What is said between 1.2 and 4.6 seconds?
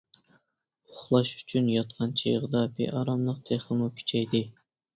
ئۈچۈن ياتقان چېغىدا بىئاراملىق تېخىمۇ كۈچەيدى.